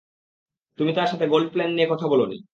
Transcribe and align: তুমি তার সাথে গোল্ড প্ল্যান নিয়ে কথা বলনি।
তুমি 0.79 0.91
তার 0.93 1.07
সাথে 1.07 1.25
গোল্ড 1.27 1.47
প্ল্যান 1.53 1.71
নিয়ে 1.73 1.87
কথা 1.87 2.05
বলনি। 2.07 2.37